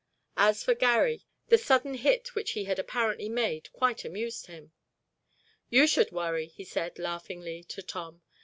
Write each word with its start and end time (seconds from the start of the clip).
As 0.37 0.63
for 0.63 0.73
Garry, 0.73 1.27
the 1.49 1.59
sudden 1.59 1.93
hit 1.93 2.33
which 2.33 2.53
he 2.53 2.63
had 2.63 2.79
apparently 2.79 3.29
made 3.29 3.71
quite 3.71 4.03
amused 4.03 4.47
him. 4.47 4.71
"You 5.69 5.85
should 5.85 6.11
worry," 6.11 6.47
he 6.47 6.63
said, 6.63 6.97
laughingly 6.97 7.63
to 7.65 7.83
Tom. 7.83 8.23